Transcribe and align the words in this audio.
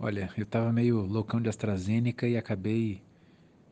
Olha, 0.00 0.30
eu 0.36 0.44
estava 0.44 0.72
meio 0.72 1.00
loucão 1.00 1.40
de 1.40 1.48
AstraZeneca 1.48 2.28
e 2.28 2.36
acabei 2.36 3.02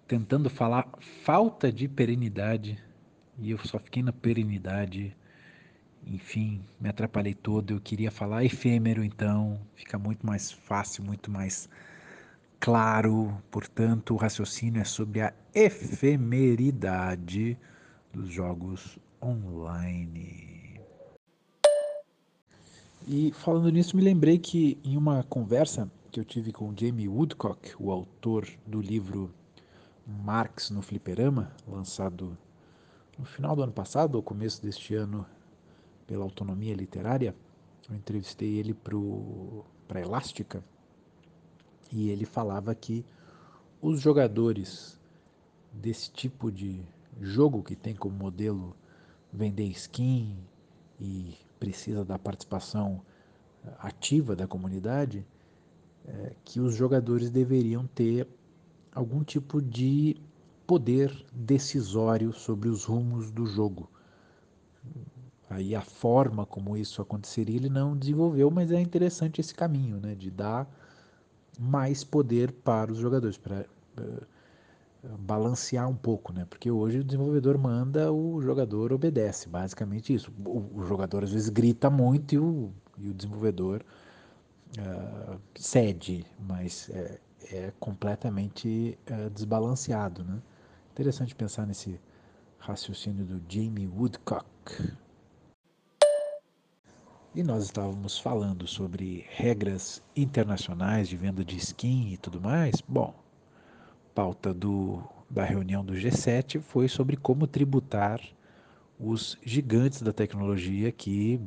tentando 0.08 0.50
falar 0.50 0.88
falta 1.22 1.70
de 1.70 1.86
perenidade 1.86 2.82
e 3.38 3.52
eu 3.52 3.58
só 3.58 3.78
fiquei 3.78 4.02
na 4.02 4.12
perenidade. 4.12 5.16
Enfim, 6.04 6.60
me 6.80 6.88
atrapalhei 6.88 7.32
todo. 7.32 7.74
Eu 7.74 7.80
queria 7.80 8.10
falar 8.10 8.44
efêmero, 8.44 9.04
então 9.04 9.60
fica 9.76 9.96
muito 9.98 10.26
mais 10.26 10.50
fácil, 10.50 11.04
muito 11.04 11.30
mais 11.30 11.68
claro. 12.58 13.40
Portanto, 13.48 14.12
o 14.12 14.16
raciocínio 14.16 14.80
é 14.80 14.84
sobre 14.84 15.20
a 15.20 15.32
efemeridade 15.54 17.56
dos 18.12 18.32
jogos 18.32 18.98
online. 19.22 20.80
E 23.06 23.32
falando 23.32 23.70
nisso, 23.70 23.96
me 23.96 24.02
lembrei 24.02 24.40
que 24.40 24.76
em 24.82 24.96
uma 24.96 25.22
conversa 25.22 25.88
que 26.16 26.20
eu 26.20 26.24
tive 26.24 26.50
com 26.50 26.74
Jamie 26.74 27.08
Woodcock, 27.08 27.74
o 27.78 27.90
autor 27.90 28.48
do 28.66 28.80
livro 28.80 29.30
Marx 30.06 30.70
no 30.70 30.80
Fliperama, 30.80 31.52
lançado 31.68 32.38
no 33.18 33.26
final 33.26 33.54
do 33.54 33.62
ano 33.62 33.72
passado 33.72 34.14
ou 34.14 34.22
começo 34.22 34.62
deste 34.62 34.94
ano 34.94 35.26
pela 36.06 36.24
Autonomia 36.24 36.74
Literária. 36.74 37.36
Eu 37.86 37.94
entrevistei 37.94 38.56
ele 38.56 38.72
para 38.72 39.98
a 39.98 40.00
Elástica 40.00 40.64
e 41.92 42.08
ele 42.08 42.24
falava 42.24 42.74
que 42.74 43.04
os 43.82 44.00
jogadores 44.00 44.98
desse 45.70 46.10
tipo 46.10 46.50
de 46.50 46.82
jogo 47.20 47.62
que 47.62 47.76
tem 47.76 47.94
como 47.94 48.16
modelo 48.16 48.74
vender 49.30 49.66
skin 49.66 50.34
e 50.98 51.34
precisa 51.60 52.06
da 52.06 52.18
participação 52.18 53.02
ativa 53.78 54.34
da 54.34 54.46
comunidade, 54.46 55.26
é, 56.06 56.32
que 56.44 56.60
os 56.60 56.74
jogadores 56.74 57.30
deveriam 57.30 57.86
ter 57.86 58.26
algum 58.94 59.22
tipo 59.22 59.60
de 59.60 60.16
poder 60.66 61.12
decisório 61.32 62.32
sobre 62.32 62.68
os 62.68 62.84
rumos 62.84 63.30
do 63.30 63.46
jogo. 63.46 63.88
Aí 65.48 65.74
a 65.74 65.80
forma 65.80 66.44
como 66.44 66.76
isso 66.76 67.00
aconteceria 67.00 67.56
ele 67.56 67.68
não 67.68 67.96
desenvolveu, 67.96 68.50
mas 68.50 68.72
é 68.72 68.80
interessante 68.80 69.40
esse 69.40 69.54
caminho, 69.54 70.00
né, 70.00 70.14
de 70.14 70.30
dar 70.30 70.68
mais 71.58 72.02
poder 72.02 72.52
para 72.52 72.90
os 72.90 72.98
jogadores, 72.98 73.38
para 73.38 73.64
uh, 73.98 74.26
balancear 75.18 75.88
um 75.88 75.94
pouco, 75.94 76.32
né? 76.32 76.44
Porque 76.50 76.70
hoje 76.70 76.98
o 76.98 77.04
desenvolvedor 77.04 77.56
manda, 77.56 78.12
o 78.12 78.42
jogador 78.42 78.92
obedece, 78.92 79.48
basicamente 79.48 80.12
isso. 80.12 80.32
O, 80.44 80.80
o 80.80 80.84
jogador 80.84 81.24
às 81.24 81.32
vezes 81.32 81.48
grita 81.48 81.88
muito 81.88 82.34
e 82.34 82.38
o, 82.38 82.70
e 82.98 83.08
o 83.08 83.14
desenvolvedor 83.14 83.82
uh, 84.78 85.40
cede, 85.54 86.24
mas 86.38 86.90
é, 86.90 87.20
é 87.50 87.72
completamente 87.78 88.98
uh, 89.10 89.30
desbalanceado. 89.30 90.24
Né? 90.24 90.40
Interessante 90.92 91.34
pensar 91.34 91.66
nesse 91.66 92.00
raciocínio 92.58 93.24
do 93.24 93.40
Jamie 93.48 93.86
Woodcock. 93.86 94.46
E 97.34 97.42
nós 97.42 97.64
estávamos 97.64 98.18
falando 98.18 98.66
sobre 98.66 99.26
regras 99.28 100.02
internacionais 100.16 101.06
de 101.06 101.18
venda 101.18 101.44
de 101.44 101.56
skin 101.56 102.12
e 102.12 102.16
tudo 102.16 102.40
mais. 102.40 102.80
Bom, 102.80 103.14
pauta 104.14 104.54
do, 104.54 105.02
da 105.28 105.44
reunião 105.44 105.84
do 105.84 105.92
G7 105.92 106.60
foi 106.62 106.88
sobre 106.88 107.14
como 107.14 107.46
tributar 107.46 108.20
os 108.98 109.38
gigantes 109.44 110.00
da 110.00 110.14
tecnologia 110.14 110.90
que 110.90 111.38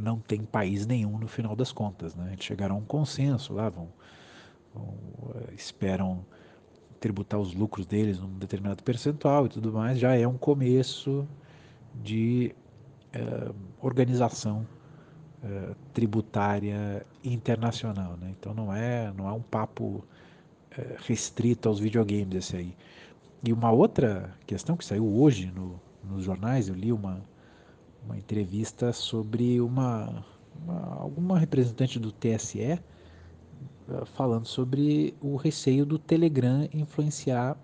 não 0.00 0.18
tem 0.18 0.42
país 0.42 0.86
nenhum 0.86 1.18
no 1.18 1.28
final 1.28 1.54
das 1.54 1.70
contas. 1.70 2.14
Né? 2.14 2.32
Eles 2.32 2.44
chegaram 2.44 2.76
a 2.76 2.78
um 2.78 2.84
consenso 2.84 3.52
lá, 3.52 3.68
vão, 3.68 3.88
vão, 4.74 4.94
eh, 5.34 5.54
esperam 5.54 6.24
tributar 6.98 7.38
os 7.40 7.54
lucros 7.54 7.86
deles 7.86 8.18
num 8.18 8.38
determinado 8.38 8.82
percentual 8.82 9.46
e 9.46 9.48
tudo 9.48 9.72
mais, 9.72 9.98
já 9.98 10.14
é 10.14 10.26
um 10.26 10.36
começo 10.36 11.26
de 11.94 12.54
uh, 13.14 13.54
organização 13.80 14.66
uh, 15.42 15.74
tributária 15.94 17.06
internacional. 17.24 18.18
Né? 18.18 18.34
Então 18.38 18.52
não 18.52 18.74
é, 18.74 19.12
não 19.16 19.28
é 19.28 19.32
um 19.32 19.42
papo 19.42 20.04
restrito 20.98 21.68
aos 21.68 21.80
videogames 21.80 22.36
esse 22.36 22.56
aí. 22.56 22.76
E 23.42 23.52
uma 23.52 23.70
outra 23.72 24.32
questão 24.46 24.76
que 24.76 24.84
saiu 24.84 25.06
hoje 25.06 25.50
no, 25.50 25.80
nos 26.04 26.24
jornais, 26.24 26.68
eu 26.68 26.74
li 26.74 26.92
uma, 26.92 27.20
uma 28.04 28.16
entrevista 28.16 28.92
sobre 28.92 29.60
uma, 29.60 30.24
uma 30.62 30.94
alguma 30.94 31.38
representante 31.38 31.98
do 31.98 32.12
TSE 32.12 32.60
eh, 32.60 32.80
falando 34.14 34.46
sobre 34.46 35.14
o 35.20 35.36
receio 35.36 35.84
do 35.84 35.98
Telegram 35.98 36.68
influenciar 36.72 37.56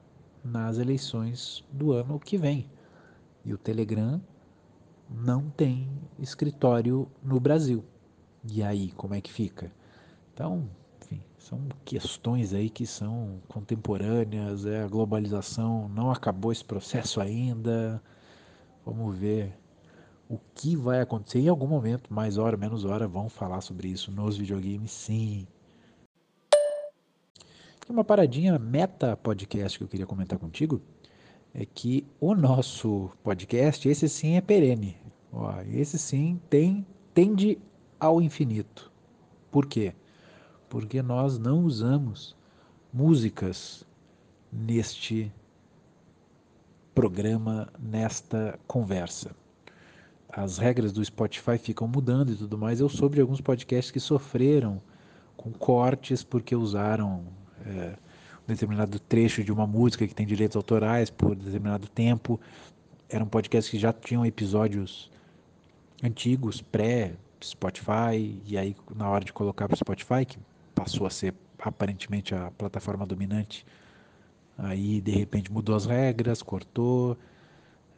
nas 0.45 0.79
eleições 0.79 1.65
do 1.73 1.93
ano 1.93 2.19
que 2.19 2.37
vem. 2.37 2.69
E 3.45 3.53
o 3.53 3.59
Telegram 3.59 4.21
não 5.09 5.51
tem 5.51 5.89
escritório 6.19 7.09
no 7.23 7.39
Brasil. 7.39 7.85
E 8.45 8.63
aí, 8.63 8.93
como 8.93 9.15
é 9.15 9.21
que 9.21 9.33
fica? 9.33 9.73
Então, 10.33 10.69
enfim, 11.01 11.23
são 11.39 11.61
questões 11.85 12.53
aí 12.53 12.69
que 12.69 12.87
são 12.87 13.41
contemporâneas, 13.49 14.67
é, 14.67 14.83
a 14.83 14.89
globalização 14.89 15.89
não 15.89 16.11
acabou 16.11 16.53
esse 16.53 16.65
processo 16.65 17.21
ainda. 17.21 18.03
Vamos 18.85 19.17
ver 19.17 19.57
o 20.29 20.39
que 20.55 20.75
vai 20.77 21.01
acontecer 21.01 21.41
em 21.41 21.49
algum 21.49 21.67
momento, 21.67 22.13
mais 22.13 22.37
hora, 22.37 22.57
menos 22.57 22.85
hora, 22.85 23.07
vão 23.07 23.29
falar 23.29 23.61
sobre 23.61 23.89
isso 23.89 24.11
nos 24.11 24.37
videogames, 24.37 24.91
sim. 24.91 25.47
E 27.89 27.93
uma 27.93 28.05
paradinha 28.05 28.59
meta 28.59 29.17
podcast 29.17 29.79
que 29.79 29.85
eu 29.85 29.89
queria 29.89 30.07
comentar 30.07 30.39
contigo 30.39 30.81
é 31.55 31.65
que 31.65 32.05
o 32.21 32.35
nosso 32.35 33.11
podcast, 33.23 33.89
esse 33.89 34.09
sim 34.09 34.37
é 34.37 34.41
perene. 34.41 34.97
Ó, 35.33 35.61
esse 35.73 35.99
sim 35.99 36.41
tem 36.51 36.85
tende 37.15 37.59
ao 38.01 38.21
infinito. 38.21 38.91
Por 39.51 39.67
quê? 39.67 39.95
Porque 40.69 41.01
nós 41.01 41.39
não 41.39 41.65
usamos 41.65 42.37
músicas 42.93 43.87
neste 44.53 45.33
programa, 46.95 47.73
nesta 47.79 48.59
conversa 48.67 49.35
as 50.37 50.59
regras 50.59 50.93
do 50.93 51.03
Spotify 51.03 51.57
ficam 51.57 51.89
mudando 51.89 52.31
e 52.31 52.37
tudo 52.37 52.59
mais. 52.59 52.79
Eu 52.79 52.91
soube 52.91 53.15
de 53.15 53.23
alguns 53.23 53.41
podcasts 53.41 53.91
que 53.91 53.99
sofreram 53.99 54.83
com 55.35 55.51
cortes 55.51 56.23
porque 56.23 56.55
usaram 56.55 57.25
é, 57.65 57.95
um 58.45 58.47
determinado 58.47 59.01
trecho 59.01 59.43
de 59.43 59.51
uma 59.51 59.67
música 59.67 60.07
que 60.07 60.15
tem 60.15 60.27
direitos 60.27 60.55
autorais 60.55 61.09
por 61.09 61.35
determinado 61.35 61.89
tempo. 61.89 62.39
Eram 63.09 63.27
podcasts 63.27 63.71
que 63.71 63.79
já 63.79 63.95
tinham 63.95 64.27
episódios 64.27 65.11
antigos, 66.05 66.61
pré-Spotify, 66.61 68.39
e 68.45 68.59
aí 68.59 68.77
na 68.95 69.09
hora 69.09 69.25
de 69.25 69.33
colocar 69.33 69.67
para 69.67 69.75
o 69.75 69.79
Spotify, 69.79 70.27
que 70.27 70.39
passou 70.75 71.07
a 71.07 71.11
ser 71.11 71.33
aparentemente 71.59 72.35
a 72.35 72.51
plataforma 72.51 73.07
dominante, 73.07 73.65
aí 74.59 75.01
de 75.01 75.13
repente 75.13 75.51
mudou 75.51 75.75
as 75.75 75.87
regras, 75.87 76.43
cortou. 76.43 77.17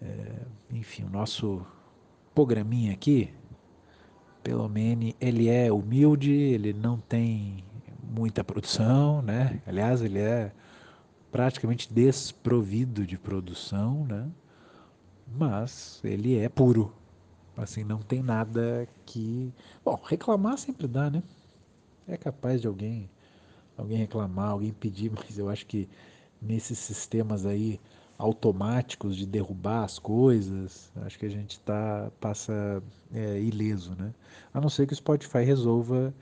É, 0.01 0.37
enfim, 0.71 1.03
o 1.03 1.11
nosso 1.11 1.67
programinha 2.39 2.93
aqui, 2.93 3.35
pelo 4.45 4.69
menos 4.69 5.13
ele 5.21 5.49
é 5.49 5.73
humilde, 5.73 6.31
ele 6.31 6.73
não 6.73 6.97
tem 6.97 7.65
muita 8.01 8.45
produção, 8.45 9.21
né? 9.21 9.61
Aliás, 9.67 10.03
ele 10.03 10.21
é 10.21 10.53
praticamente 11.33 11.93
desprovido 11.93 13.05
de 13.05 13.19
produção, 13.19 14.07
né? 14.07 14.31
Mas 15.27 16.01
ele 16.05 16.39
é 16.39 16.49
puro. 16.49 16.95
Assim, 17.57 17.83
não 17.83 17.99
tem 17.99 18.23
nada 18.23 18.87
que, 19.05 19.53
bom, 19.85 20.01
reclamar 20.05 20.59
sempre 20.59 20.87
dá, 20.87 21.11
né? 21.11 21.25
É 22.07 22.17
capaz 22.17 22.61
de 22.61 22.69
alguém 22.69 23.11
alguém 23.77 23.99
reclamar, 23.99 24.51
alguém 24.51 24.73
pedir, 24.73 25.11
mas 25.19 25.37
eu 25.37 25.49
acho 25.49 25.67
que 25.67 25.89
nesses 26.41 26.79
sistemas 26.79 27.45
aí 27.45 27.81
automáticos 28.19 29.17
de 29.17 29.25
derrubar 29.25 29.85
as 29.85 29.99
coisas, 29.99 30.91
acho 31.03 31.17
que 31.17 31.25
a 31.25 31.31
gente 31.31 31.61
tá, 31.61 32.11
passa 32.21 32.83
é, 33.15 33.41
ileso, 33.41 33.95
né? 33.97 34.13
A 34.53 34.61
não 34.61 34.69
ser 34.69 34.89
que 34.89 34.93
o 34.93 34.97
Spotify 34.97 35.45
resolva 35.45 36.13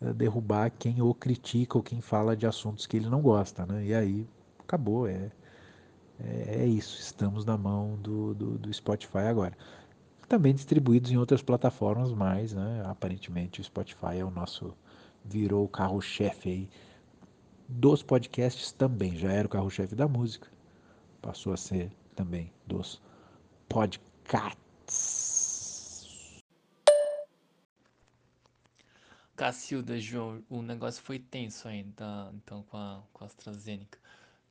é, 0.00 0.12
derrubar 0.12 0.70
quem 0.70 1.02
o 1.02 1.12
critica 1.12 1.76
ou 1.76 1.82
quem 1.82 2.00
fala 2.00 2.36
de 2.36 2.46
assuntos 2.46 2.86
que 2.86 2.96
ele 2.96 3.08
não 3.08 3.20
gosta, 3.20 3.66
né? 3.66 3.84
E 3.84 3.92
aí 3.92 4.28
acabou, 4.60 5.08
é, 5.08 5.32
é, 6.20 6.62
é 6.62 6.66
isso, 6.66 7.00
estamos 7.00 7.44
na 7.44 7.58
mão 7.58 7.96
do, 7.96 8.32
do, 8.32 8.58
do, 8.58 8.72
Spotify 8.72 9.26
agora. 9.28 9.56
Também 10.28 10.54
distribuídos 10.54 11.10
em 11.10 11.16
outras 11.16 11.42
plataformas, 11.42 12.12
mas 12.12 12.52
né, 12.52 12.84
aparentemente 12.86 13.60
o 13.60 13.64
Spotify 13.64 14.18
é 14.18 14.24
o 14.24 14.30
nosso, 14.30 14.72
virou 15.24 15.64
o 15.64 15.68
carro-chefe 15.68 16.48
aí 16.48 16.70
dos 17.68 18.02
podcasts 18.04 18.70
também, 18.70 19.16
já 19.16 19.32
era 19.32 19.46
o 19.46 19.50
carro-chefe 19.50 19.96
da 19.96 20.06
música 20.06 20.48
passou 21.20 21.52
a 21.52 21.56
ser 21.56 21.90
também 22.14 22.52
dos 22.66 23.00
podcasts. 23.68 24.60
Cacilda, 29.36 29.98
João, 29.98 30.42
o 30.50 30.60
negócio 30.60 31.02
foi 31.02 31.18
tenso 31.18 31.66
ainda, 31.66 32.30
então, 32.34 32.62
com 32.64 32.76
a, 32.76 33.02
com 33.12 33.24
a 33.24 33.26
AstraZeneca. 33.26 33.98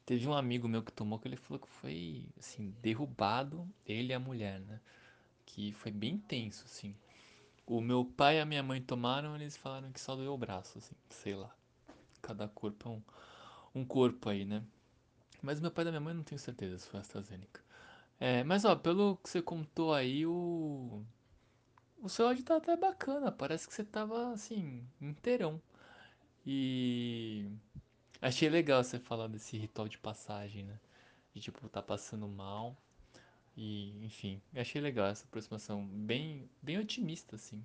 Teve 0.04 0.28
um 0.28 0.34
amigo 0.34 0.68
meu 0.68 0.82
que 0.82 0.92
tomou 0.92 1.20
que 1.20 1.28
ele 1.28 1.36
falou 1.36 1.60
que 1.60 1.70
foi, 1.70 2.26
assim, 2.40 2.74
derrubado, 2.82 3.70
ele 3.86 4.12
e 4.12 4.16
a 4.16 4.20
mulher, 4.20 4.60
né? 4.62 4.80
Que 5.46 5.72
foi 5.74 5.92
bem 5.92 6.18
tenso, 6.18 6.66
assim. 6.66 6.96
O 7.68 7.80
meu 7.80 8.04
pai 8.04 8.38
e 8.38 8.40
a 8.40 8.46
minha 8.46 8.64
mãe 8.64 8.82
tomaram, 8.82 9.36
eles 9.36 9.56
falaram 9.56 9.92
que 9.92 10.02
só 10.02 10.16
doeu 10.16 10.34
o 10.34 10.38
braço, 10.38 10.80
assim, 10.80 10.96
sei 11.12 11.36
lá. 11.36 11.56
Cada 12.20 12.48
corpo 12.48 12.90
é 12.90 12.92
um, 12.92 13.82
um 13.82 13.86
corpo 13.86 14.30
aí, 14.30 14.44
né? 14.44 14.64
Mas 15.42 15.60
meu 15.60 15.72
pai 15.72 15.86
da 15.86 15.92
minha 15.92 16.02
mãe 16.02 16.14
não 16.14 16.24
tenho 16.24 16.40
certeza 16.40 16.78
se 16.78 16.88
foi 16.88 17.00
AstraZeneca. 17.00 17.62
É, 18.20 18.44
mas 18.44 18.66
ó, 18.66 18.76
pelo 18.76 19.18
que 19.18 19.30
você 19.30 19.42
contou 19.42 19.94
aí, 19.94 20.26
o. 20.26 21.04
O 22.02 22.10
seu 22.10 22.28
áudio 22.28 22.44
tá 22.44 22.58
até 22.58 22.78
bacana, 22.78 23.32
parece 23.32 23.68
que 23.68 23.74
você 23.74 23.84
tava, 23.84 24.32
assim, 24.34 24.86
inteirão. 25.02 25.62
E. 26.46 27.50
Achei 28.22 28.50
legal 28.50 28.84
você 28.84 29.00
falar 29.00 29.28
desse 29.28 29.58
ritual 29.58 29.88
de 29.88 29.98
passagem, 29.98 30.64
né? 30.64 30.80
De 31.34 31.42
tipo, 31.42 31.68
tá 31.70 31.82
passando 31.82 32.28
mal. 32.28 32.76
E, 33.56 34.06
enfim, 34.06 34.42
achei 34.56 34.82
legal 34.82 35.08
essa 35.08 35.26
aproximação, 35.26 35.86
bem, 35.86 36.50
bem 36.62 36.78
otimista, 36.80 37.36
assim. 37.36 37.64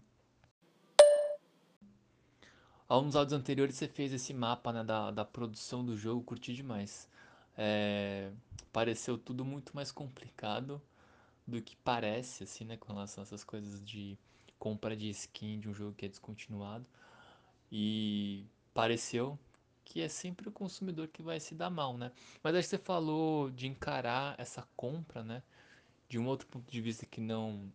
Há 2.88 2.98
uns 2.98 3.16
áudios 3.16 3.32
anteriores 3.32 3.76
você 3.76 3.88
fez 3.88 4.12
esse 4.12 4.34
mapa, 4.34 4.72
né, 4.72 4.84
da, 4.84 5.10
da 5.10 5.24
produção 5.24 5.84
do 5.84 5.96
jogo, 5.96 6.22
curti 6.22 6.52
demais. 6.52 7.08
É, 7.56 8.30
pareceu 8.72 9.16
tudo 9.16 9.44
muito 9.44 9.74
mais 9.74 9.92
complicado 9.92 10.82
do 11.46 11.60
que 11.62 11.76
parece, 11.76 12.44
assim, 12.44 12.64
né, 12.64 12.76
com 12.76 12.92
relação 12.92 13.22
a 13.22 13.26
essas 13.26 13.44
coisas 13.44 13.84
de 13.84 14.18
compra 14.58 14.96
de 14.96 15.10
skin 15.10 15.60
de 15.60 15.68
um 15.68 15.74
jogo 15.74 15.94
que 15.94 16.06
é 16.06 16.08
descontinuado. 16.08 16.86
E 17.70 18.46
pareceu 18.72 19.38
que 19.84 20.00
é 20.00 20.08
sempre 20.08 20.48
o 20.48 20.52
consumidor 20.52 21.08
que 21.08 21.22
vai 21.22 21.38
se 21.38 21.54
dar 21.54 21.70
mal, 21.70 21.96
né? 21.96 22.10
Mas 22.42 22.54
acho 22.54 22.68
que 22.68 22.76
você 22.76 22.78
falou 22.78 23.50
de 23.50 23.66
encarar 23.66 24.34
essa 24.38 24.66
compra, 24.76 25.22
né? 25.22 25.42
De 26.08 26.18
um 26.18 26.26
outro 26.26 26.46
ponto 26.48 26.70
de 26.70 26.80
vista 26.80 27.04
que 27.06 27.20
não 27.20 27.70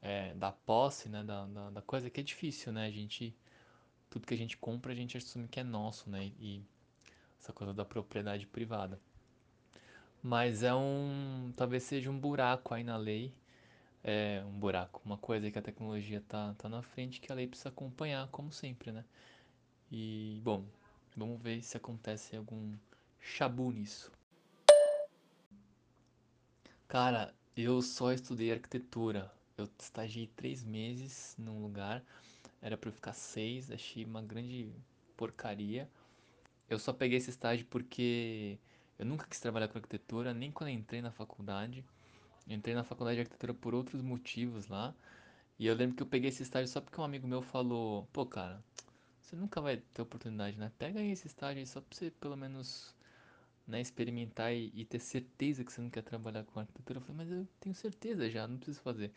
é, 0.00 0.34
da 0.34 0.50
posse, 0.52 1.08
né? 1.08 1.22
Da, 1.22 1.46
da, 1.46 1.70
da 1.70 1.82
coisa 1.82 2.08
que 2.10 2.20
é 2.20 2.24
difícil, 2.24 2.72
né? 2.72 2.86
A 2.86 2.90
gente, 2.90 3.36
tudo 4.08 4.26
que 4.26 4.34
a 4.34 4.38
gente 4.38 4.56
compra, 4.56 4.92
a 4.92 4.96
gente 4.96 5.16
assume 5.16 5.48
que 5.48 5.60
é 5.60 5.64
nosso, 5.64 6.08
né? 6.08 6.32
E 6.40 6.62
essa 7.40 7.52
coisa 7.52 7.72
da 7.72 7.84
propriedade 7.84 8.46
privada. 8.46 9.00
Mas 10.22 10.62
é 10.62 10.74
um, 10.74 11.52
talvez 11.56 11.82
seja 11.84 12.10
um 12.10 12.18
buraco 12.18 12.74
aí 12.74 12.82
na 12.82 12.96
lei, 12.96 13.32
é 14.02 14.42
um 14.46 14.58
buraco, 14.58 15.00
uma 15.04 15.16
coisa 15.16 15.50
que 15.50 15.58
a 15.58 15.62
tecnologia 15.62 16.22
tá, 16.28 16.54
tá 16.58 16.68
na 16.68 16.82
frente 16.82 17.20
que 17.20 17.30
a 17.30 17.34
lei 17.34 17.46
precisa 17.46 17.68
acompanhar, 17.68 18.28
como 18.28 18.52
sempre, 18.52 18.92
né? 18.92 19.04
E, 19.90 20.40
bom, 20.42 20.64
vamos 21.16 21.40
ver 21.40 21.62
se 21.62 21.76
acontece 21.76 22.36
algum 22.36 22.74
chabu 23.20 23.70
nisso. 23.70 24.10
Cara, 26.88 27.34
eu 27.56 27.82
só 27.82 28.12
estudei 28.12 28.52
arquitetura. 28.52 29.32
Eu 29.56 29.68
estagiei 29.78 30.26
três 30.26 30.62
meses 30.62 31.34
num 31.38 31.62
lugar, 31.62 32.04
era 32.60 32.76
pra 32.76 32.90
eu 32.90 32.92
ficar 32.92 33.14
seis, 33.14 33.70
achei 33.70 34.04
uma 34.04 34.20
grande 34.20 34.70
porcaria. 35.16 35.88
Eu 36.68 36.78
só 36.78 36.92
peguei 36.92 37.18
esse 37.18 37.30
estágio 37.30 37.66
porque 37.66 38.58
eu 38.98 39.06
nunca 39.06 39.26
quis 39.26 39.40
trabalhar 39.40 39.68
com 39.68 39.78
arquitetura, 39.78 40.34
nem 40.34 40.50
quando 40.50 40.70
entrei 40.70 41.00
na 41.00 41.10
faculdade. 41.10 41.84
Entrei 42.48 42.74
na 42.74 42.84
faculdade 42.84 43.16
de 43.16 43.20
arquitetura 43.22 43.54
por 43.54 43.74
outros 43.74 44.02
motivos 44.02 44.68
lá. 44.68 44.94
E 45.58 45.66
eu 45.66 45.74
lembro 45.74 45.96
que 45.96 46.02
eu 46.02 46.06
peguei 46.06 46.28
esse 46.28 46.42
estágio 46.42 46.68
só 46.68 46.80
porque 46.80 47.00
um 47.00 47.04
amigo 47.04 47.26
meu 47.26 47.42
falou: 47.42 48.08
pô, 48.12 48.26
cara, 48.26 48.62
você 49.20 49.36
nunca 49.36 49.60
vai 49.60 49.78
ter 49.78 50.02
oportunidade, 50.02 50.58
né? 50.58 50.70
Pega 50.78 51.00
aí 51.00 51.10
esse 51.12 51.26
estágio 51.26 51.60
aí 51.60 51.66
só 51.66 51.80
pra 51.80 51.96
você 51.96 52.10
pelo 52.10 52.36
menos 52.36 52.94
né, 53.66 53.80
experimentar 53.80 54.52
e, 54.54 54.72
e, 54.74 54.84
ter 54.84 55.00
certeza 55.00 55.64
que 55.64 55.72
você 55.72 55.80
não 55.80 55.90
quer 55.90 56.02
trabalhar 56.02 56.44
com 56.44 56.60
arquitetura. 56.60 56.98
Eu 56.98 57.02
falei, 57.02 57.16
mas 57.26 57.30
eu 57.32 57.48
tenho 57.60 57.74
certeza 57.74 58.30
já, 58.30 58.46
não 58.46 58.56
preciso 58.56 58.80
fazer. 58.80 59.12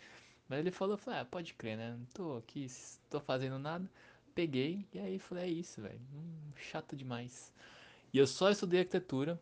Mas 0.48 0.60
ele 0.60 0.72
falou, 0.72 0.98
falei, 0.98 1.20
ah, 1.22 1.26
pode 1.26 1.54
crer, 1.54 1.78
né? 1.78 1.92
Não 1.92 2.06
tô 2.06 2.38
aqui, 2.38 2.68
tô 3.10 3.20
fazendo 3.20 3.60
nada. 3.60 3.90
Peguei 4.34 4.88
e 4.94 5.00
aí 5.00 5.20
falei, 5.20 5.44
é 5.46 5.48
isso, 5.48 5.82
velho. 5.82 6.00
Hum, 6.14 6.52
chato 6.56 6.96
demais. 6.96 7.54
E 8.14 8.18
eu 8.18 8.26
só 8.26 8.50
estudei 8.50 8.80
arquitetura 8.80 9.40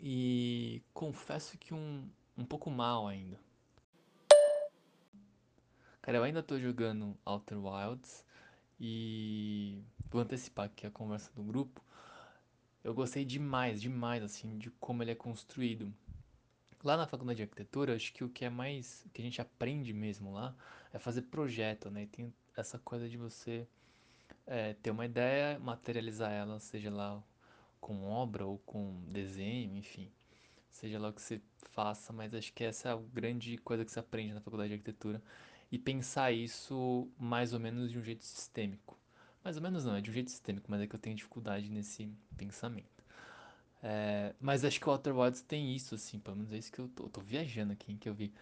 e 0.00 0.82
confesso 0.92 1.58
que 1.58 1.74
um, 1.74 2.08
um 2.36 2.44
pouco 2.44 2.70
mal 2.70 3.06
ainda. 3.06 3.38
Cara, 6.00 6.18
eu 6.18 6.22
ainda 6.22 6.42
tô 6.42 6.58
jogando 6.58 7.16
Outer 7.24 7.58
Wilds 7.58 8.24
e 8.78 9.82
vou 10.10 10.20
antecipar 10.20 10.66
aqui 10.66 10.86
a 10.86 10.90
conversa 10.90 11.32
do 11.32 11.42
grupo. 11.42 11.82
Eu 12.82 12.92
gostei 12.92 13.24
demais, 13.24 13.80
demais, 13.80 14.22
assim, 14.22 14.58
de 14.58 14.70
como 14.72 15.02
ele 15.02 15.12
é 15.12 15.14
construído. 15.14 15.92
Lá 16.82 16.98
na 16.98 17.06
faculdade 17.06 17.38
de 17.38 17.44
arquitetura, 17.44 17.96
acho 17.96 18.12
que 18.12 18.22
o 18.22 18.28
que 18.28 18.44
é 18.44 18.50
mais, 18.50 19.02
o 19.06 19.08
que 19.08 19.22
a 19.22 19.24
gente 19.24 19.40
aprende 19.40 19.94
mesmo 19.94 20.34
lá 20.34 20.54
é 20.92 20.98
fazer 20.98 21.22
projeto, 21.22 21.90
né? 21.90 22.02
E 22.02 22.06
tem 22.06 22.34
essa 22.54 22.78
coisa 22.78 23.08
de 23.08 23.16
você 23.16 23.66
é, 24.46 24.74
ter 24.74 24.90
uma 24.90 25.06
ideia, 25.06 25.58
materializar 25.58 26.30
ela, 26.32 26.60
seja 26.60 26.90
lá 26.90 27.22
com 27.80 28.04
obra 28.04 28.46
ou 28.46 28.58
com 28.58 29.02
desenho, 29.08 29.76
enfim, 29.76 30.10
seja 30.70 30.98
lá 30.98 31.08
o 31.08 31.12
que 31.12 31.22
você 31.22 31.40
faça, 31.72 32.12
mas 32.12 32.34
acho 32.34 32.52
que 32.52 32.64
essa 32.64 32.88
é 32.88 32.92
a 32.92 32.96
grande 32.96 33.56
coisa 33.58 33.84
que 33.84 33.90
você 33.90 34.00
aprende 34.00 34.32
na 34.32 34.40
faculdade 34.40 34.68
de 34.68 34.74
arquitetura 34.74 35.22
e 35.70 35.78
pensar 35.78 36.32
isso 36.32 37.08
mais 37.18 37.52
ou 37.52 37.60
menos 37.60 37.90
de 37.90 37.98
um 37.98 38.02
jeito 38.02 38.24
sistêmico. 38.24 38.98
Mais 39.42 39.56
ou 39.56 39.62
menos 39.62 39.84
não, 39.84 39.96
é 39.96 40.00
de 40.00 40.10
um 40.10 40.14
jeito 40.14 40.30
sistêmico, 40.30 40.66
mas 40.70 40.80
é 40.80 40.86
que 40.86 40.94
eu 40.94 41.00
tenho 41.00 41.16
dificuldade 41.16 41.68
nesse 41.68 42.08
pensamento. 42.36 43.04
É, 43.82 44.34
mas 44.40 44.64
acho 44.64 44.80
que 44.80 44.88
o 44.88 44.92
Outer 44.92 45.14
Wilds 45.14 45.42
tem 45.42 45.74
isso, 45.76 45.94
assim, 45.94 46.18
pelo 46.18 46.36
menos 46.36 46.52
é 46.52 46.56
isso 46.56 46.72
que 46.72 46.78
eu 46.78 46.88
tô, 46.88 47.08
tô 47.08 47.20
viajando 47.20 47.74
aqui, 47.74 47.92
em 47.92 47.98
que 47.98 48.08
eu 48.08 48.14
vi. 48.14 48.32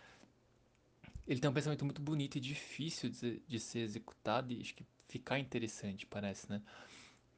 Ele 1.27 1.41
tem 1.41 1.51
um 1.51 1.53
pensamento 1.53 1.85
muito 1.85 2.01
bonito 2.01 2.37
e 2.37 2.41
difícil 2.41 3.11
de, 3.11 3.43
de 3.49 3.59
ser 3.59 3.81
executado 3.81 4.53
e 4.53 4.61
acho 4.61 4.75
que 4.75 4.87
ficar 5.13 5.39
interessante, 5.39 6.07
parece, 6.07 6.49
né? 6.51 6.63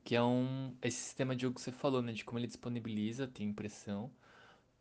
Que 0.05 0.15
é 0.17 0.23
um 0.23 0.77
esse 0.83 0.99
sistema 0.99 1.35
de 1.37 1.43
jogo 1.43 1.57
que 1.57 1.63
você 1.63 1.73
falou, 1.73 2.03
né? 2.03 2.13
De 2.13 2.25
como 2.25 2.39
ele 2.39 2.47
disponibiliza, 2.47 3.27
tem 3.27 3.49
impressão, 3.49 4.11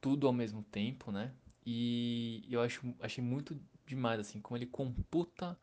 tudo 0.02 0.28
ao 0.28 0.34
mesmo 0.34 0.64
tempo, 0.64 1.12
né? 1.12 1.34
E 1.66 2.46
eu 2.50 2.62
acho, 2.62 2.94
achei 3.02 3.24
muito 3.24 3.60
demais, 3.86 4.20
assim, 4.20 4.42
como 4.42 4.58
ele 4.58 4.66
computa 4.68 5.58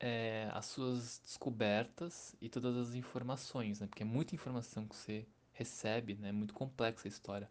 é, 0.00 0.50
as 0.52 0.66
suas 0.66 1.20
descobertas 1.24 2.36
e 2.40 2.48
todas 2.48 2.76
as 2.76 2.94
informações, 2.94 3.80
né? 3.80 3.86
Porque 3.86 4.02
é 4.02 4.06
muita 4.06 4.34
informação 4.34 4.86
que 4.86 4.96
você 4.96 5.26
recebe, 5.52 6.14
né? 6.16 6.28
É 6.30 6.32
muito 6.32 6.54
complexa 6.54 7.08
a 7.08 7.10
história. 7.10 7.50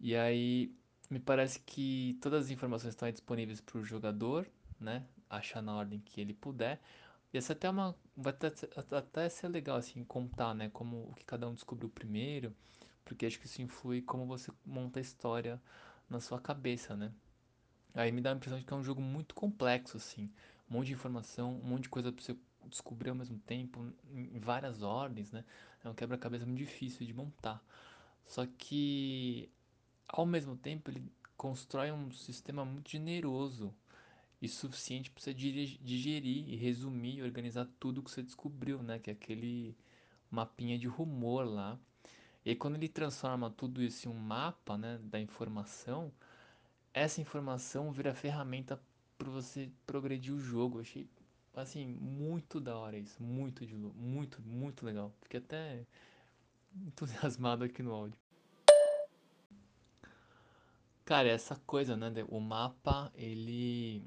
E 0.00 0.14
aí 0.16 0.72
me 1.10 1.18
parece 1.18 1.60
que 1.60 2.18
todas 2.20 2.46
as 2.46 2.50
informações 2.50 2.94
estão 2.94 3.10
disponíveis 3.10 3.60
para 3.60 3.78
o 3.78 3.84
jogador, 3.84 4.46
né? 4.80 5.04
Achar 5.30 5.62
na 5.62 5.74
ordem 5.74 6.00
que 6.00 6.20
ele 6.20 6.34
puder. 6.34 6.80
E 7.32 7.38
essa 7.38 7.52
até 7.52 7.66
é 7.66 7.70
uma 7.70 7.96
vai 8.16 8.32
até, 8.32 8.52
até 8.96 9.28
ser 9.28 9.48
legal 9.48 9.76
assim 9.76 10.04
contar, 10.04 10.54
né? 10.54 10.70
Como 10.70 11.08
o 11.10 11.14
que 11.14 11.24
cada 11.24 11.48
um 11.48 11.54
descobriu 11.54 11.88
primeiro, 11.88 12.54
porque 13.04 13.26
acho 13.26 13.38
que 13.38 13.46
isso 13.46 13.62
influi 13.62 14.02
como 14.02 14.26
você 14.26 14.52
monta 14.64 15.00
a 15.00 15.02
história 15.02 15.60
na 16.08 16.20
sua 16.20 16.40
cabeça, 16.40 16.96
né? 16.96 17.12
Aí 17.94 18.10
me 18.12 18.20
dá 18.20 18.32
a 18.32 18.34
impressão 18.34 18.58
de 18.58 18.64
que 18.64 18.72
é 18.72 18.76
um 18.76 18.82
jogo 18.82 19.00
muito 19.00 19.34
complexo 19.34 19.96
assim, 19.96 20.30
um 20.70 20.74
monte 20.74 20.88
de 20.88 20.94
informação, 20.94 21.60
um 21.62 21.66
monte 21.68 21.84
de 21.84 21.88
coisa 21.88 22.12
para 22.12 22.22
você 22.22 22.36
descobrir 22.66 23.10
ao 23.10 23.16
mesmo 23.16 23.38
tempo, 23.40 23.92
em 24.12 24.38
várias 24.40 24.82
ordens, 24.82 25.30
né? 25.32 25.44
É 25.84 25.88
um 25.88 25.94
quebra-cabeça 25.94 26.46
muito 26.46 26.58
difícil 26.58 27.06
de 27.06 27.12
montar. 27.12 27.62
Só 28.26 28.46
que 28.46 29.50
ao 30.08 30.26
mesmo 30.26 30.56
tempo, 30.56 30.90
ele 30.90 31.12
constrói 31.36 31.90
um 31.90 32.10
sistema 32.12 32.64
muito 32.64 32.90
generoso 32.90 33.74
e 34.44 34.48
suficiente 34.48 35.10
para 35.10 35.22
você 35.22 35.32
digerir 35.32 36.48
e 36.48 36.56
resumir 36.56 37.16
e 37.16 37.22
organizar 37.22 37.66
tudo 37.80 38.02
que 38.02 38.10
você 38.10 38.22
descobriu, 38.22 38.82
né? 38.82 38.98
Que 38.98 39.10
é 39.10 39.12
aquele 39.12 39.76
mapinha 40.30 40.78
de 40.78 40.86
rumor 40.86 41.44
lá. 41.44 41.78
E 42.44 42.54
quando 42.54 42.76
ele 42.76 42.88
transforma 42.88 43.50
tudo 43.50 43.82
isso 43.82 44.06
em 44.06 44.10
um 44.10 44.14
mapa, 44.14 44.76
né, 44.76 44.98
da 45.04 45.18
informação, 45.18 46.12
essa 46.92 47.20
informação 47.20 47.90
vira 47.90 48.14
ferramenta 48.14 48.78
para 49.16 49.30
você 49.30 49.70
progredir 49.86 50.34
o 50.34 50.40
jogo. 50.40 50.78
Eu 50.78 50.82
achei 50.82 51.08
assim 51.54 51.86
muito 51.86 52.60
da 52.60 52.76
hora 52.76 52.98
isso, 52.98 53.22
muito 53.22 53.64
de 53.64 53.74
muito, 53.74 54.42
muito 54.42 54.84
legal. 54.84 55.10
Fiquei 55.22 55.40
até 55.40 55.86
entusiasmado 56.74 57.64
aqui 57.64 57.82
no 57.82 57.92
áudio. 57.92 58.18
Cara, 61.04 61.28
essa 61.28 61.56
coisa, 61.66 61.96
né? 61.96 62.10
O 62.28 62.40
mapa, 62.40 63.12
ele, 63.14 64.02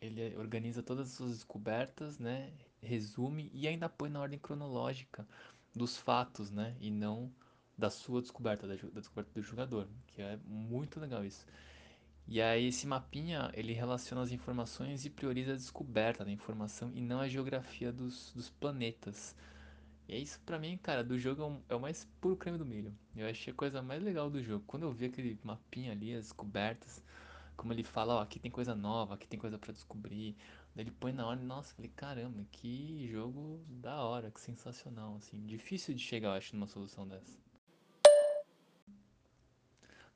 ele 0.00 0.36
organiza 0.36 0.82
todas 0.82 1.08
as 1.08 1.14
suas 1.14 1.32
descobertas, 1.32 2.18
né? 2.18 2.52
Resume 2.80 3.50
e 3.52 3.66
ainda 3.66 3.88
põe 3.88 4.08
na 4.10 4.20
ordem 4.20 4.38
cronológica 4.38 5.26
dos 5.74 5.96
fatos, 5.96 6.50
né? 6.50 6.76
E 6.80 6.90
não 6.90 7.32
da 7.76 7.90
sua 7.90 8.20
descoberta, 8.20 8.66
da, 8.66 8.74
da 8.74 9.00
descoberta 9.00 9.30
do 9.34 9.42
jogador, 9.42 9.88
que 10.08 10.20
é 10.20 10.38
muito 10.44 10.98
legal 10.98 11.24
isso. 11.24 11.46
E 12.26 12.42
aí 12.42 12.66
esse 12.66 12.86
mapinha, 12.86 13.50
ele 13.54 13.72
relaciona 13.72 14.22
as 14.22 14.32
informações 14.32 15.04
e 15.04 15.10
prioriza 15.10 15.52
a 15.52 15.56
descoberta 15.56 16.24
da 16.24 16.30
informação 16.30 16.90
e 16.94 17.00
não 17.00 17.20
a 17.20 17.28
geografia 17.28 17.90
dos, 17.92 18.32
dos 18.34 18.50
planetas. 18.50 19.34
E 20.08 20.14
é 20.14 20.18
isso 20.18 20.40
pra 20.44 20.58
mim, 20.58 20.76
cara, 20.76 21.04
do 21.04 21.18
jogo 21.18 21.62
é, 21.68 21.74
é 21.74 21.76
o 21.76 21.80
mais 21.80 22.04
puro 22.20 22.36
creme 22.36 22.58
do 22.58 22.66
milho. 22.66 22.94
Eu 23.16 23.28
achei 23.28 23.52
a 23.52 23.56
coisa 23.56 23.80
mais 23.82 24.02
legal 24.02 24.28
do 24.30 24.42
jogo. 24.42 24.64
Quando 24.66 24.82
eu 24.84 24.92
vi 24.92 25.06
aquele 25.06 25.38
mapinha 25.42 25.92
ali, 25.92 26.14
as 26.14 26.24
descobertas, 26.24 27.02
como 27.58 27.74
ele 27.74 27.84
fala, 27.84 28.14
ó, 28.14 28.20
aqui 28.22 28.38
tem 28.38 28.50
coisa 28.50 28.74
nova, 28.74 29.14
aqui 29.14 29.28
tem 29.28 29.38
coisa 29.38 29.58
pra 29.58 29.72
descobrir. 29.72 30.34
Daí 30.74 30.84
ele 30.84 30.90
põe 30.90 31.12
na 31.12 31.26
hora, 31.26 31.38
nossa, 31.38 31.72
eu 31.72 31.76
falei, 31.76 31.90
caramba, 31.94 32.46
que 32.50 33.06
jogo 33.12 33.62
da 33.68 34.02
hora, 34.02 34.30
que 34.30 34.40
sensacional, 34.40 35.16
assim. 35.16 35.44
Difícil 35.44 35.94
de 35.94 36.02
chegar, 36.02 36.28
eu 36.28 36.32
acho, 36.32 36.56
numa 36.56 36.66
solução 36.66 37.06
dessa. 37.06 37.38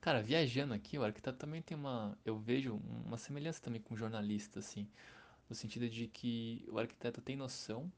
Cara, 0.01 0.23
viajando 0.23 0.73
aqui, 0.73 0.97
o 0.99 1.05
arquiteto 1.05 1.37
também 1.37 1.61
tem 1.61 1.77
uma. 1.77 2.19
Eu 2.25 2.39
vejo 2.39 2.81
uma 3.05 3.19
semelhança 3.19 3.61
também 3.61 3.83
com 3.83 3.93
o 3.95 3.97
jornalista, 3.97 4.61
assim. 4.61 4.89
No 5.51 5.55
sentido 5.55 5.89
de 5.89 6.09
que 6.09 6.65
o 6.69 6.79
arquiteto 6.79 7.21
tem 7.21 7.37
noção, 7.37 7.93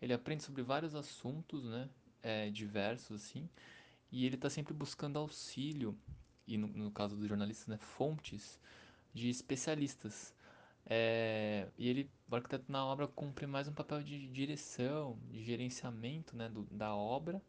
ele 0.00 0.14
aprende 0.14 0.44
sobre 0.44 0.62
vários 0.62 0.94
assuntos, 0.94 1.64
né? 1.64 1.90
é, 2.22 2.50
diversos, 2.50 3.22
assim. 3.22 3.48
E 4.10 4.24
ele 4.24 4.36
tá 4.36 4.48
sempre 4.48 4.72
buscando 4.72 5.18
auxílio, 5.18 5.98
e 6.46 6.56
no, 6.56 6.68
no 6.68 6.90
caso 6.90 7.16
dos 7.16 7.28
jornalistas, 7.28 7.66
né? 7.66 7.78
Fontes 7.78 8.60
de 9.12 9.28
especialistas. 9.30 10.34
É, 10.86 11.68
e 11.78 11.88
ele, 11.88 12.10
o 12.30 12.34
arquiteto 12.36 12.70
na 12.70 12.84
obra 12.84 13.06
cumpre 13.08 13.46
mais 13.46 13.68
um 13.68 13.72
papel 13.74 14.02
de 14.02 14.26
direção, 14.28 15.18
de 15.30 15.42
gerenciamento, 15.44 16.36
né, 16.36 16.48
do- 16.48 16.64
da 16.70 16.94
obra 16.94 17.42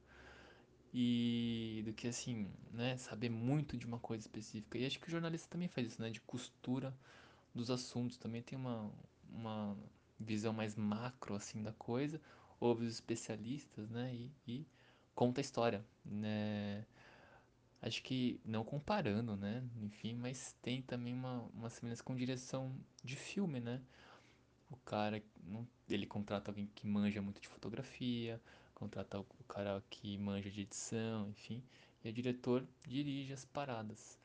e 0.93 1.81
do 1.85 1.93
que 1.93 2.07
assim, 2.07 2.47
né, 2.71 2.97
saber 2.97 3.29
muito 3.29 3.77
de 3.77 3.85
uma 3.85 3.99
coisa 3.99 4.21
específica. 4.23 4.77
E 4.77 4.85
acho 4.85 4.99
que 4.99 5.07
o 5.07 5.11
jornalista 5.11 5.47
também 5.49 5.67
faz 5.67 5.87
isso, 5.87 6.01
né, 6.01 6.09
de 6.09 6.21
costura 6.21 6.93
dos 7.53 7.71
assuntos, 7.71 8.17
também 8.17 8.41
tem 8.41 8.57
uma, 8.57 8.91
uma 9.31 9.77
visão 10.19 10.53
mais 10.53 10.75
macro 10.75 11.35
assim 11.35 11.63
da 11.63 11.73
coisa, 11.73 12.21
ouve 12.59 12.85
os 12.85 12.93
especialistas, 12.93 13.89
né, 13.89 14.13
e, 14.13 14.31
e 14.47 14.67
conta 15.15 15.41
a 15.41 15.43
história, 15.43 15.85
né. 16.05 16.85
Acho 17.83 18.01
que 18.03 18.39
não 18.45 18.63
comparando, 18.65 19.37
né, 19.37 19.63
enfim, 19.83 20.15
mas 20.15 20.55
tem 20.61 20.81
também 20.81 21.13
uma, 21.13 21.41
uma 21.53 21.69
semelhança 21.69 22.03
com 22.03 22.15
direção 22.15 22.75
de 23.03 23.15
filme, 23.17 23.59
né. 23.59 23.81
O 24.71 24.77
cara, 24.77 25.23
não- 25.43 25.67
ele 25.89 26.05
contrata 26.07 26.51
alguém 26.51 26.67
que 26.75 26.87
manja 26.87 27.21
muito 27.21 27.41
de 27.41 27.47
fotografia, 27.47 28.41
contrata 28.75 29.19
o 29.19 29.25
cara 29.47 29.83
que 29.89 30.17
manja 30.17 30.49
de 30.51 30.61
edição, 30.61 31.29
enfim, 31.29 31.63
e 32.03 32.09
o 32.09 32.13
diretor 32.13 32.67
dirige 32.87 33.33
as 33.33 33.45
paradas. 33.45 34.19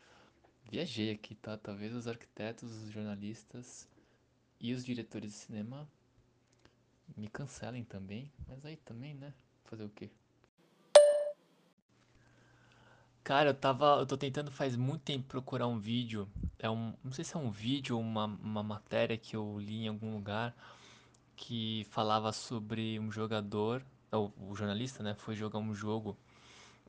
Viajei 0.71 1.13
aqui, 1.13 1.35
tá? 1.37 1.57
Talvez 1.59 1.95
os 1.95 2.09
arquitetos, 2.09 2.73
os 2.73 2.91
jornalistas 2.91 3.89
e 4.61 4.73
os 4.75 4.85
diretores 4.85 5.33
de 5.33 5.39
cinema 5.39 5.89
me 7.17 7.29
cancelem 7.29 7.85
também, 7.85 8.33
mas 8.47 8.65
aí 8.65 8.77
também, 8.79 9.15
né? 9.15 9.35
Fazer 9.65 9.85
o 9.85 9.91
quê? 9.91 10.11
Cara, 13.29 13.51
eu 13.51 13.55
tava, 13.55 13.99
eu 14.01 14.07
tô 14.07 14.17
tentando 14.17 14.51
faz 14.51 14.75
muito 14.75 15.03
tempo 15.03 15.27
procurar 15.29 15.67
um 15.67 15.79
vídeo. 15.79 16.27
É 16.59 16.71
um, 16.71 16.95
não 17.05 17.13
sei 17.13 17.27
se 17.27 17.37
é 17.37 17.39
um 17.39 17.51
vídeo 17.51 17.95
ou 17.95 18.01
uma, 18.01 18.25
uma 18.25 18.63
matéria 18.63 19.19
que 19.19 19.37
eu 19.37 19.59
li 19.61 19.85
em 19.85 19.89
algum 19.89 20.15
lugar 20.15 20.57
que 21.37 21.87
falava 21.91 22.33
sobre 22.33 22.99
um 22.99 23.13
jogador, 23.13 23.85
ou 24.11 24.33
o 24.41 24.55
jornalista, 24.55 25.03
né, 25.03 25.15
foi 25.15 25.35
jogar 25.35 25.59
um 25.59 25.75
jogo 25.75 26.17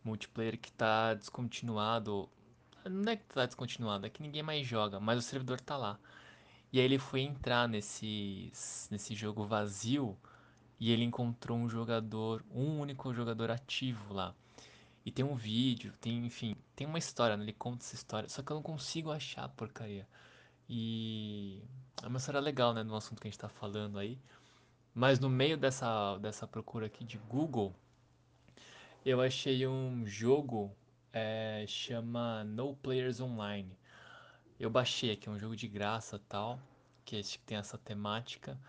multiplayer 0.01 0.57
que 0.57 0.71
tá 0.71 1.13
descontinuado. 1.13 2.29
Não 2.85 3.11
é 3.11 3.17
que 3.17 3.25
tá 3.25 3.45
descontinuado, 3.45 4.05
é 4.05 4.09
que 4.09 4.21
ninguém 4.23 4.41
mais 4.41 4.65
joga, 4.65 4.97
mas 4.97 5.19
o 5.19 5.21
servidor 5.21 5.59
tá 5.59 5.75
lá. 5.75 5.99
E 6.71 6.79
aí 6.79 6.85
ele 6.85 6.97
foi 6.97 7.19
entrar 7.19 7.67
nesse, 7.67 8.49
nesse 8.89 9.13
jogo 9.13 9.45
vazio 9.45 10.17
e 10.79 10.89
ele 10.89 11.03
encontrou 11.03 11.57
um 11.57 11.67
jogador, 11.67 12.45
um 12.49 12.79
único 12.79 13.13
jogador 13.13 13.51
ativo 13.51 14.13
lá. 14.13 14.33
E 15.09 15.11
tem 15.11 15.25
um 15.25 15.33
vídeo, 15.33 15.91
tem, 15.99 16.23
enfim, 16.23 16.55
tem 16.75 16.85
uma 16.85 16.99
história, 16.99 17.35
né? 17.35 17.43
Ele 17.43 17.51
conta 17.51 17.83
essa 17.83 17.95
história, 17.95 18.29
só 18.29 18.43
que 18.43 18.51
eu 18.51 18.55
não 18.57 18.61
consigo 18.61 19.11
achar 19.11 19.45
a 19.45 19.49
porcaria. 19.49 20.07
E 20.69 21.63
é 22.03 22.07
uma 22.07 22.19
história 22.19 22.39
legal, 22.39 22.75
né, 22.75 22.83
no 22.83 22.95
assunto 22.95 23.19
que 23.19 23.27
a 23.27 23.31
gente 23.31 23.39
tá 23.39 23.49
falando 23.49 23.97
aí. 23.97 24.19
Mas 24.93 25.19
no 25.19 25.27
meio 25.27 25.57
dessa, 25.57 26.15
dessa 26.19 26.47
procura 26.47 26.85
aqui 26.85 27.03
de 27.03 27.17
Google, 27.17 27.75
eu 29.03 29.19
achei 29.19 29.65
um 29.65 30.05
jogo, 30.05 30.71
é, 31.11 31.65
chama 31.67 32.43
No 32.43 32.75
Players 32.75 33.19
Online. 33.19 33.75
Eu 34.59 34.69
baixei 34.69 35.11
aqui, 35.13 35.27
é 35.27 35.31
um 35.31 35.39
jogo 35.39 35.55
de 35.55 35.67
graça 35.67 36.21
tal, 36.29 36.59
que 37.03 37.19
tem 37.47 37.57
essa 37.57 37.79
temática. 37.79 38.59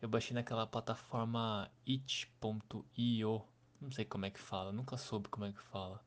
Eu 0.00 0.08
baixei 0.08 0.34
naquela 0.34 0.66
plataforma 0.66 1.70
itch.io, 1.84 3.44
não 3.82 3.90
sei 3.90 4.04
como 4.04 4.26
é 4.26 4.30
que 4.30 4.40
fala, 4.40 4.72
nunca 4.72 4.96
soube 4.96 5.28
como 5.28 5.46
é 5.46 5.52
que 5.52 5.60
fala. 5.60 6.00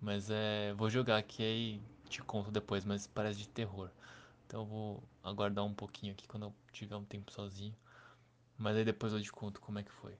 Mas 0.00 0.30
é, 0.30 0.72
vou 0.74 0.90
jogar 0.90 1.18
aqui 1.18 1.42
aí 1.42 1.82
te 2.08 2.22
conto 2.22 2.50
depois, 2.50 2.84
mas 2.84 3.06
parece 3.06 3.38
de 3.38 3.48
terror. 3.48 3.90
Então 4.46 4.62
eu 4.62 4.66
vou 4.66 5.04
aguardar 5.22 5.64
um 5.64 5.74
pouquinho 5.74 6.12
aqui 6.12 6.26
quando 6.28 6.44
eu 6.46 6.54
tiver 6.72 6.96
um 6.96 7.04
tempo 7.04 7.32
sozinho. 7.32 7.74
Mas 8.58 8.76
aí 8.76 8.84
depois 8.84 9.12
eu 9.12 9.22
te 9.22 9.32
conto 9.32 9.60
como 9.60 9.78
é 9.78 9.82
que 9.82 9.92
foi. 9.92 10.16